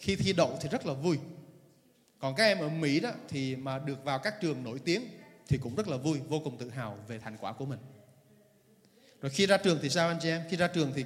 [0.00, 1.18] khi thi đậu thì rất là vui
[2.20, 5.02] còn các em ở Mỹ đó thì mà được vào các trường nổi tiếng
[5.48, 7.78] thì cũng rất là vui, vô cùng tự hào về thành quả của mình.
[9.20, 10.42] Rồi khi ra trường thì sao anh chị em?
[10.50, 11.04] Khi ra trường thì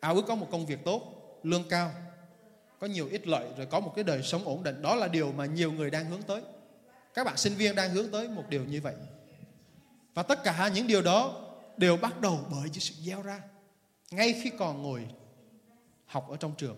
[0.00, 1.02] ao ước có một công việc tốt,
[1.42, 1.92] lương cao,
[2.78, 4.82] có nhiều ích lợi rồi có một cái đời sống ổn định.
[4.82, 6.42] Đó là điều mà nhiều người đang hướng tới.
[7.14, 8.94] Các bạn sinh viên đang hướng tới một điều như vậy.
[10.14, 13.40] Và tất cả những điều đó đều bắt đầu bởi sự gieo ra.
[14.10, 15.06] Ngay khi còn ngồi
[16.06, 16.76] học ở trong trường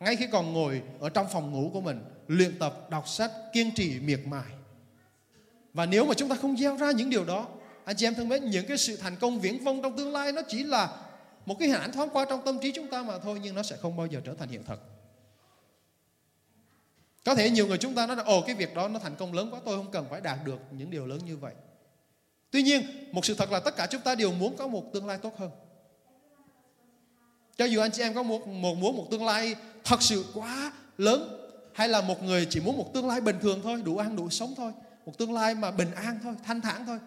[0.00, 3.74] ngay khi còn ngồi ở trong phòng ngủ của mình luyện tập đọc sách kiên
[3.74, 4.52] trì miệt mài.
[5.74, 7.46] Và nếu mà chúng ta không gieo ra những điều đó
[7.84, 10.32] anh chị em thân mến những cái sự thành công viễn vông trong tương lai
[10.32, 10.96] nó chỉ là
[11.46, 13.62] một cái hình ảnh thoáng qua trong tâm trí chúng ta mà thôi nhưng nó
[13.62, 14.80] sẽ không bao giờ trở thành hiện thực.
[17.24, 19.32] Có thể nhiều người chúng ta nói là ồ cái việc đó nó thành công
[19.32, 21.54] lớn quá tôi không cần phải đạt được những điều lớn như vậy.
[22.50, 25.06] Tuy nhiên một sự thật là tất cả chúng ta đều muốn có một tương
[25.06, 25.50] lai tốt hơn.
[27.56, 30.72] Cho dù anh chị em có một, một muốn một tương lai thật sự quá
[30.98, 31.37] lớn
[31.78, 34.30] hay là một người chỉ muốn một tương lai bình thường thôi, đủ ăn đủ
[34.30, 34.72] sống thôi,
[35.06, 36.98] một tương lai mà bình an thôi, thanh thản thôi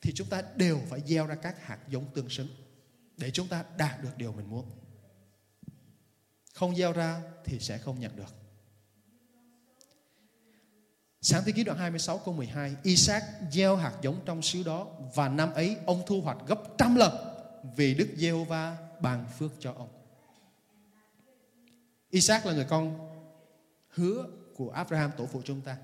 [0.00, 2.48] thì chúng ta đều phải gieo ra các hạt giống tương xứng
[3.16, 4.70] để chúng ta đạt được điều mình muốn.
[6.54, 8.34] Không gieo ra thì sẽ không nhận được.
[11.20, 15.28] Sáng thế ký đoạn 26 câu 12 Isaac gieo hạt giống trong xứ đó Và
[15.28, 17.12] năm ấy ông thu hoạch gấp trăm lần
[17.76, 19.97] Vì Đức Giê-hô-va ban phước cho ông
[22.10, 22.98] Isaac là người con
[23.88, 25.76] hứa của Abraham tổ phụ chúng ta.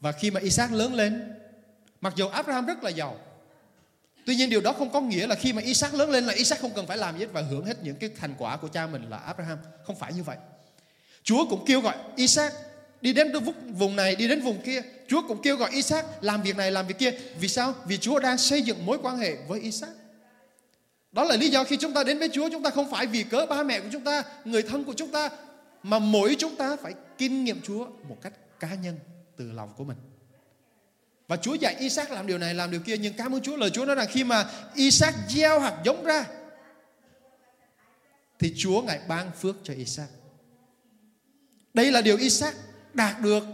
[0.00, 1.34] Và khi mà Isaac lớn lên,
[2.00, 3.16] mặc dù Abraham rất là giàu,
[4.26, 6.60] tuy nhiên điều đó không có nghĩa là khi mà Isaac lớn lên là Isaac
[6.60, 8.86] không cần phải làm gì hết và hưởng hết những cái thành quả của cha
[8.86, 9.58] mình là Abraham.
[9.84, 10.36] Không phải như vậy.
[11.22, 12.52] Chúa cũng kêu gọi Isaac
[13.00, 13.32] đi đến
[13.72, 14.82] vùng này, đi đến vùng kia.
[15.08, 17.10] Chúa cũng kêu gọi Isaac làm việc này, làm việc kia.
[17.40, 17.74] Vì sao?
[17.86, 19.90] Vì Chúa đang xây dựng mối quan hệ với Isaac.
[21.18, 23.22] Đó là lý do khi chúng ta đến với Chúa chúng ta không phải vì
[23.22, 25.30] cớ ba mẹ của chúng ta, người thân của chúng ta
[25.82, 28.98] mà mỗi chúng ta phải kinh nghiệm Chúa một cách cá nhân
[29.36, 29.96] từ lòng của mình.
[31.28, 33.70] Và Chúa dạy Isaac làm điều này làm điều kia nhưng cảm ơn Chúa lời
[33.70, 36.24] Chúa nói rằng khi mà Isaac gieo hạt giống ra
[38.38, 40.08] thì Chúa ngài ban phước cho Isaac.
[41.74, 42.54] Đây là điều Isaac
[42.94, 43.44] đạt được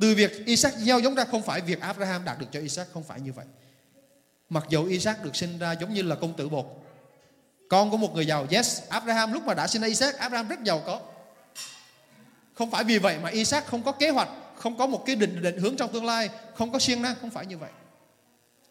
[0.00, 3.04] từ việc Isaac gieo giống ra không phải việc Abraham đạt được cho Isaac không
[3.04, 3.46] phải như vậy.
[4.48, 6.85] Mặc dù Isaac được sinh ra giống như là công tử bột
[7.68, 10.62] con của một người giàu yes Abraham lúc mà đã sinh ra Isaac Abraham rất
[10.64, 11.00] giàu có
[12.54, 15.42] không phải vì vậy mà Isaac không có kế hoạch không có một cái định
[15.42, 17.70] định hướng trong tương lai không có siêng năng không phải như vậy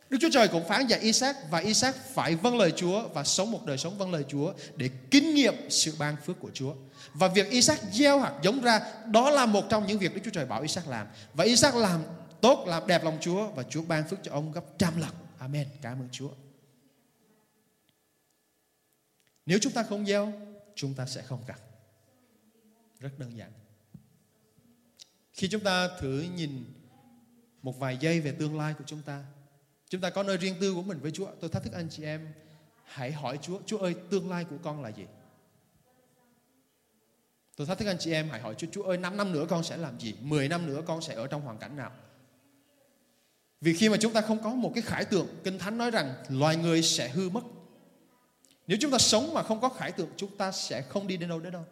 [0.10, 3.52] Đức Chúa Trời cũng phán dạy Isaac và Isaac phải vâng lời Chúa và sống
[3.52, 6.74] một đời sống vâng lời Chúa để kinh nghiệm sự ban phước của Chúa.
[7.14, 10.32] Và việc Isaac gieo hạt giống ra đó là một trong những việc Đức Chúa
[10.32, 11.08] Trời bảo Isaac làm.
[11.34, 12.04] Và Isaac làm
[12.42, 15.12] tốt, làm đẹp lòng Chúa và Chúa ban phước cho ông gấp trăm lần.
[15.40, 15.68] Amen.
[15.82, 16.30] Cảm ơn Chúa.
[19.46, 20.34] Nếu chúng ta không gieo,
[20.76, 21.62] chúng ta sẽ không gặt.
[23.00, 23.52] Rất đơn giản.
[25.34, 26.66] Khi chúng ta thử nhìn
[27.62, 29.26] một vài giây về tương lai của chúng ta,
[29.90, 31.28] chúng ta có nơi riêng tư của mình với Chúa.
[31.42, 32.34] Tôi thách thức anh chị em
[32.84, 35.06] hãy hỏi Chúa, Chúa ơi tương lai của con là gì?
[37.56, 39.64] Tôi thách thức anh chị em hãy hỏi Chúa, Chúa ơi 5 năm nữa con
[39.64, 40.16] sẽ làm gì?
[40.22, 41.92] 10 năm nữa con sẽ ở trong hoàn cảnh nào?
[43.62, 46.16] Vì khi mà chúng ta không có một cái khải tượng, Kinh Thánh nói rằng
[46.30, 47.44] loài người sẽ hư mất.
[48.68, 51.30] Nếu chúng ta sống mà không có khải tượng, chúng ta sẽ không đi đến
[51.30, 51.66] đâu đến đâu.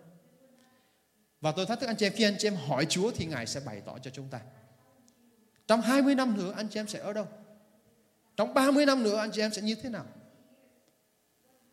[1.41, 3.47] Và tôi thách thức anh chị em, khi anh chị em hỏi Chúa thì Ngài
[3.47, 4.39] sẽ bày tỏ cho chúng ta.
[5.67, 7.27] Trong 20 năm nữa anh chị em sẽ ở đâu?
[8.35, 10.05] Trong 30 năm nữa anh chị em sẽ như thế nào?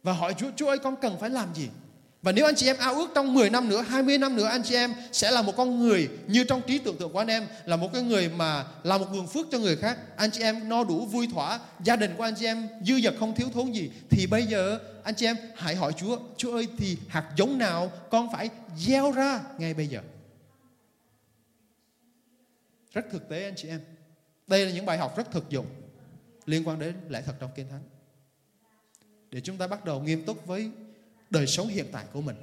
[0.02, 1.68] Và hỏi Chúa, Chúa ơi con cần phải làm gì?
[2.22, 4.62] Và nếu anh chị em ao ước trong 10 năm nữa, 20 năm nữa anh
[4.62, 7.46] chị em sẽ là một con người như trong trí tưởng tượng của anh em
[7.64, 9.98] là một cái người mà là một nguồn phước cho người khác.
[10.16, 13.14] Anh chị em no đủ vui thỏa, gia đình của anh chị em dư dật
[13.20, 16.68] không thiếu thốn gì thì bây giờ anh chị em hãy hỏi Chúa, Chúa ơi
[16.78, 20.00] thì hạt giống nào con phải gieo ra ngay bây giờ.
[22.92, 23.80] Rất thực tế anh chị em.
[24.46, 25.66] Đây là những bài học rất thực dụng
[26.46, 27.82] liên quan đến lẽ thật trong Kinh Thánh.
[29.30, 30.70] Để chúng ta bắt đầu nghiêm túc với
[31.30, 32.36] đời sống hiện tại của mình.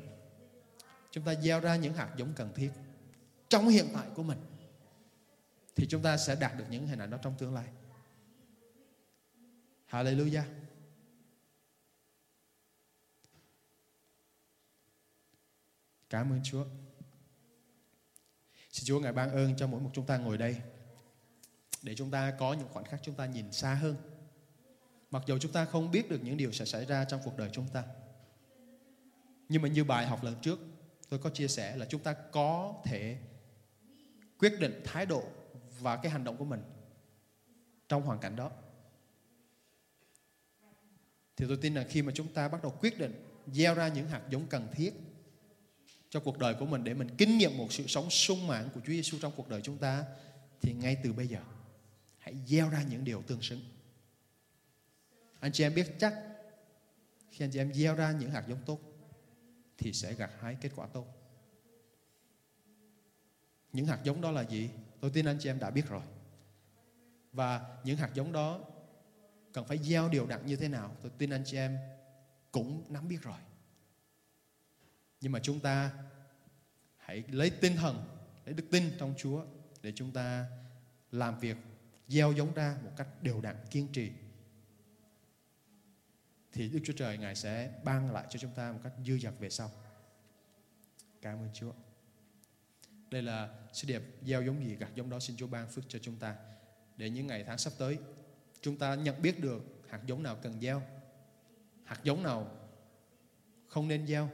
[1.11, 2.71] Chúng ta gieo ra những hạt giống cần thiết
[3.49, 4.39] trong hiện tại của mình,
[5.75, 7.65] thì chúng ta sẽ đạt được những hình ảnh đó trong tương lai.
[9.89, 10.43] Hallelujah.
[16.09, 16.65] Cảm ơn Chúa.
[18.71, 20.61] Xin Chúa Ngài ban ơn cho mỗi một chúng ta ngồi đây,
[21.81, 23.95] Để chúng ta có những khoảnh khắc chúng ta nhìn xa hơn.
[25.11, 27.49] Mặc dù chúng ta không biết được những điều sẽ xảy ra trong cuộc đời
[27.53, 27.83] chúng ta
[29.49, 30.59] nhưng mà như bài học lần trước,
[31.09, 33.17] tôi có chia sẻ là chúng ta có thể
[34.39, 35.23] quyết định thái độ
[35.79, 36.61] và cái hành động của mình
[37.89, 38.51] trong hoàn cảnh đó
[41.37, 43.13] thì tôi tin là khi mà chúng ta bắt đầu quyết định
[43.47, 44.93] gieo ra những hạt giống cần thiết
[46.09, 48.79] cho cuộc đời của mình để mình kinh nghiệm một sự sống sung mãn của
[48.79, 50.05] Chúa Giêsu trong cuộc đời chúng ta,
[50.61, 51.39] thì ngay từ bây giờ,
[52.17, 53.59] hãy gieo ra những điều tương xứng.
[55.39, 56.13] Anh chị em biết chắc
[57.31, 58.79] khi anh chị em gieo ra những hạt giống tốt
[59.77, 61.05] thì sẽ gặt hái kết quả tốt.
[63.73, 64.69] Những hạt giống đó là gì?
[65.01, 66.01] Tôi tin anh chị em đã biết rồi.
[67.31, 68.59] Và những hạt giống đó
[69.53, 70.95] cần phải gieo điều đặn như thế nào?
[71.01, 71.77] Tôi tin anh chị em
[72.51, 73.39] cũng nắm biết rồi.
[75.21, 75.91] Nhưng mà chúng ta
[76.97, 78.03] hãy lấy tinh thần,
[78.45, 79.45] lấy đức tin trong Chúa
[79.81, 80.45] để chúng ta
[81.11, 81.57] làm việc
[82.07, 84.11] gieo giống ra một cách đều đặn kiên trì
[86.57, 89.33] thì Đức Chúa Trời Ngài sẽ ban lại cho chúng ta một cách dư dật
[89.39, 89.71] về sau.
[91.21, 91.71] Cảm ơn Chúa.
[93.11, 95.99] Đây là sứ điệp gieo giống gì gặt giống đó xin Chúa ban phước cho
[95.99, 96.35] chúng ta
[96.97, 97.97] để những ngày tháng sắp tới
[98.61, 100.81] chúng ta nhận biết được hạt giống nào cần gieo,
[101.83, 102.51] hạt giống nào
[103.67, 104.29] không nên gieo.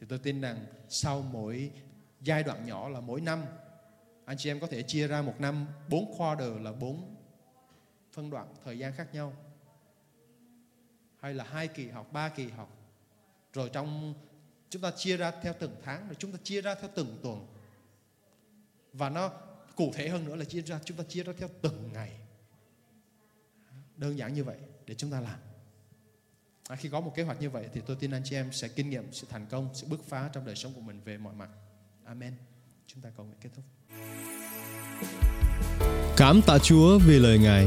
[0.00, 1.70] Thì tôi tin rằng sau mỗi
[2.20, 3.44] giai đoạn nhỏ là mỗi năm
[4.24, 7.16] anh chị em có thể chia ra một năm bốn quarter là bốn
[8.12, 9.32] phân đoạn thời gian khác nhau
[11.20, 12.76] hay là hai kỳ học, ba kỳ học.
[13.52, 14.14] Rồi trong
[14.70, 17.46] chúng ta chia ra theo từng tháng, rồi chúng ta chia ra theo từng tuần.
[18.92, 19.32] Và nó
[19.76, 22.12] cụ thể hơn nữa là chia ra chúng ta chia ra theo từng ngày.
[23.96, 25.38] Đơn giản như vậy để chúng ta làm.
[26.68, 28.68] À, khi có một kế hoạch như vậy thì tôi tin anh chị em sẽ
[28.68, 31.34] kinh nghiệm sự thành công, sự bứt phá trong đời sống của mình về mọi
[31.34, 31.48] mặt.
[32.04, 32.34] Amen.
[32.86, 33.64] Chúng ta cầu nguyện kết thúc.
[36.16, 37.66] Cảm tạ Chúa vì lời Ngài.